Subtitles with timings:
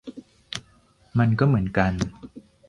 [1.17, 1.91] มันก็เหมือนกัน